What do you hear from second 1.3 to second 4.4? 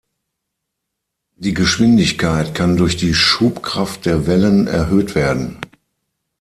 Die Geschwindigkeit kann durch die Schubkraft der